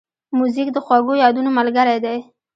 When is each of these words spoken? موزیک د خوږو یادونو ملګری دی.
موزیک 0.37 0.67
د 0.73 0.77
خوږو 0.85 1.13
یادونو 1.23 1.49
ملګری 1.57 1.97
دی. 2.05 2.17